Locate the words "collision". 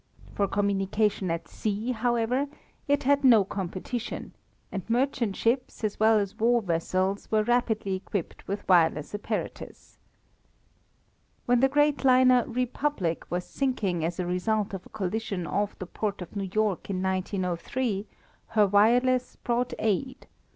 14.89-15.45